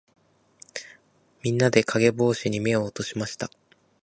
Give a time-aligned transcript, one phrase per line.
[1.43, 3.51] みんなで、かげぼうしに目を落としました。